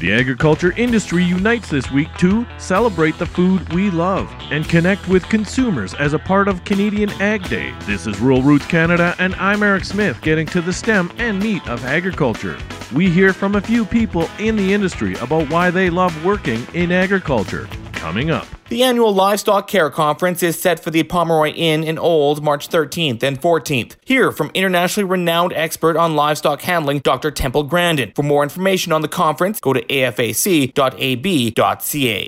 [0.00, 5.22] The agriculture industry unites this week to celebrate the food we love and connect with
[5.28, 7.72] consumers as a part of Canadian Ag Day.
[7.86, 11.66] This is Rural Roots Canada, and I'm Eric Smith getting to the stem and meat
[11.68, 12.58] of agriculture.
[12.92, 16.90] We hear from a few people in the industry about why they love working in
[16.90, 17.68] agriculture.
[18.04, 18.46] Coming up.
[18.68, 23.22] The annual Livestock Care Conference is set for the Pomeroy Inn in Olds March 13th
[23.22, 23.96] and 14th.
[24.04, 27.30] Hear from internationally renowned expert on livestock handling, Dr.
[27.30, 28.12] Temple Grandin.
[28.14, 30.70] For more information on the conference, go to afac.ab.ca.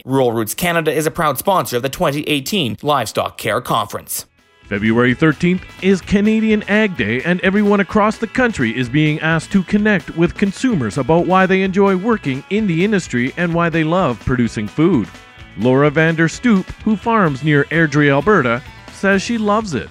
[0.06, 4.24] Rural Roots Canada is a proud sponsor of the 2018 Livestock Care Conference.
[4.62, 9.62] February 13th is Canadian Ag Day, and everyone across the country is being asked to
[9.62, 14.18] connect with consumers about why they enjoy working in the industry and why they love
[14.20, 15.06] producing food.
[15.58, 19.88] Laura Vander Stoop, who farms near Airdrie, Alberta, says she loves it.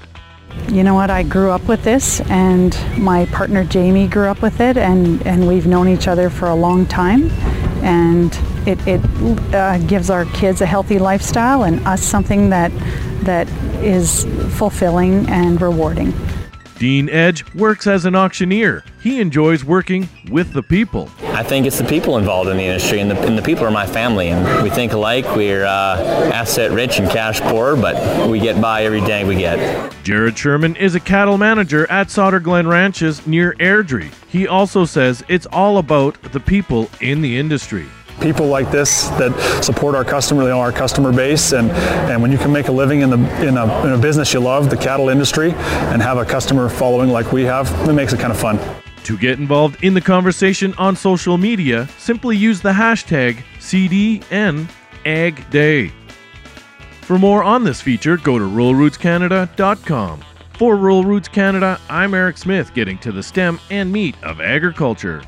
[0.70, 1.10] You know what?
[1.10, 5.48] I grew up with this, and my partner Jamie grew up with it, and, and
[5.48, 7.30] we've known each other for a long time.
[7.84, 8.34] And
[8.66, 9.02] it, it
[9.54, 12.72] uh, gives our kids a healthy lifestyle and us something that,
[13.26, 13.48] that
[13.84, 14.26] is
[14.58, 16.14] fulfilling and rewarding.
[16.78, 18.84] Dean Edge works as an auctioneer.
[19.02, 21.10] He enjoys working with the people.
[21.24, 23.72] I think it's the people involved in the industry, and the, and the people are
[23.72, 25.26] my family, and we think alike.
[25.36, 29.94] We're uh, asset rich and cash poor, but we get by every day we get.
[30.04, 34.14] Jared Sherman is a cattle manager at Sauter Glen Ranches near Airdrie.
[34.28, 37.86] He also says it's all about the people in the industry
[38.22, 42.32] people like this that support our customer, you know, our customer base, and, and when
[42.32, 44.78] you can make a living in, the, in, a, in a business you love, the
[44.78, 48.40] cattle industry, and have a customer following like we have, it makes it kind of
[48.40, 48.60] fun.
[49.04, 54.72] To get involved in the conversation on social media, simply use the hashtag CDNAgDay.
[57.02, 60.24] For more on this feature, go to ruralrootscanada.com.
[60.58, 65.22] For Rural Roots Canada, I'm Eric Smith, getting to the stem and meat of agriculture.